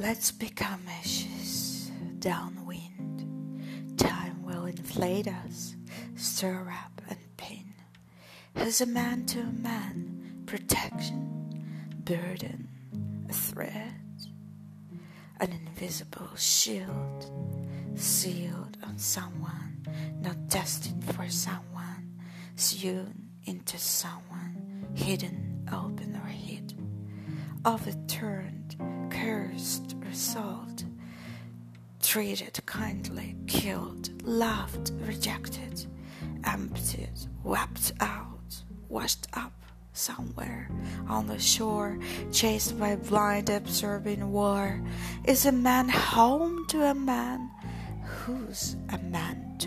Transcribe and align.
Let's 0.00 0.30
become 0.30 0.80
ashes 1.00 1.90
downwind. 2.20 3.98
Time 3.98 4.44
will 4.44 4.66
inflate 4.66 5.26
us, 5.26 5.74
stir 6.14 6.70
up 6.70 7.02
and 7.08 7.18
pin. 7.36 7.74
As 8.54 8.80
a 8.80 8.86
man 8.86 9.26
to 9.26 9.40
a 9.40 9.52
man, 9.52 10.44
protection, 10.46 11.64
burden, 12.04 12.68
a 13.28 13.32
thread, 13.32 13.94
an 15.40 15.52
invisible 15.52 16.30
shield 16.36 17.30
sealed 17.96 18.76
on 18.84 18.98
someone, 18.98 19.84
not 20.20 20.48
destined 20.48 21.04
for 21.12 21.28
someone, 21.28 22.20
sewn 22.54 23.14
into 23.46 23.76
someone, 23.78 24.86
hidden, 24.94 25.68
open, 25.72 26.14
or 26.22 26.28
hid, 26.28 26.74
overturned, 27.64 28.76
cursed, 29.10 29.87
or 30.18 30.66
treated 32.02 32.58
kindly, 32.66 33.36
killed, 33.46 34.10
loved, 34.24 34.90
rejected, 35.06 35.86
emptied, 36.44 37.12
wept 37.44 37.92
out, 38.00 38.62
washed 38.88 39.28
up 39.34 39.52
somewhere 39.92 40.68
on 41.08 41.28
the 41.28 41.38
shore, 41.38 41.98
chased 42.32 42.78
by 42.80 42.96
blind 42.96 43.48
absorbing 43.48 44.32
war. 44.32 44.82
Is 45.24 45.46
a 45.46 45.52
man 45.52 45.88
home 45.88 46.66
to 46.68 46.82
a 46.82 46.94
man? 46.94 47.50
Who's 48.02 48.74
a 48.88 48.98
man? 48.98 49.57